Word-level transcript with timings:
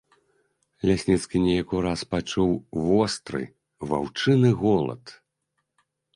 Лясніцкі 0.89 1.41
неяк 1.43 1.75
ураз 1.79 2.01
пачуў 2.13 2.51
востры 2.89 3.43
ваўчыны 3.93 4.49
голад. 4.65 5.03